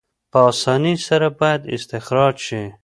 په 0.31 0.39
اسانۍ 0.51 0.95
سره 1.07 1.27
باید 1.39 1.61
استخراج 1.75 2.35
شي. 2.47 2.63